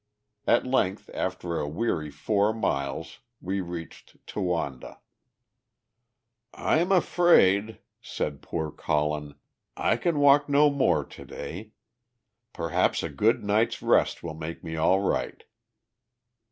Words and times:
At 0.47 0.65
length, 0.65 1.11
after 1.13 1.59
a 1.59 1.67
weary 1.67 2.09
four 2.09 2.55
miles, 2.55 3.19
we 3.39 3.61
reached 3.61 4.17
Towanda. 4.25 4.97
"I'm 6.55 6.91
afraid," 6.91 7.77
said 8.01 8.41
poor 8.41 8.71
Colin, 8.71 9.35
"I 9.77 9.97
can 9.97 10.17
walk 10.17 10.49
no 10.49 10.71
more 10.71 11.05
to 11.05 11.23
day. 11.25 11.73
Perhaps 12.51 13.03
a 13.03 13.09
good 13.09 13.43
night's 13.43 13.83
rest 13.83 14.23
will 14.23 14.33
make 14.33 14.63
me 14.63 14.75
all 14.75 15.01
right." 15.01 15.43